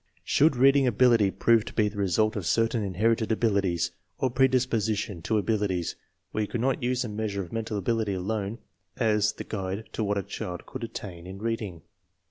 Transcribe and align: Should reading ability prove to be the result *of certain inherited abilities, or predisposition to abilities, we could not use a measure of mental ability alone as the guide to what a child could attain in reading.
Should 0.23 0.55
reading 0.55 0.87
ability 0.87 1.29
prove 1.29 1.63
to 1.65 1.75
be 1.75 1.87
the 1.87 1.99
result 1.99 2.35
*of 2.35 2.47
certain 2.47 2.83
inherited 2.83 3.31
abilities, 3.31 3.91
or 4.17 4.31
predisposition 4.31 5.21
to 5.21 5.37
abilities, 5.37 5.95
we 6.33 6.47
could 6.47 6.59
not 6.59 6.81
use 6.81 7.03
a 7.03 7.07
measure 7.07 7.43
of 7.43 7.53
mental 7.53 7.77
ability 7.77 8.15
alone 8.15 8.57
as 8.97 9.33
the 9.33 9.43
guide 9.43 9.89
to 9.93 10.03
what 10.03 10.17
a 10.17 10.23
child 10.23 10.65
could 10.65 10.83
attain 10.83 11.27
in 11.27 11.37
reading. 11.37 11.83